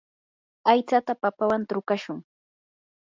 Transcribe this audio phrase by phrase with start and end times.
[0.71, 2.19] aytsata papawan trukashun.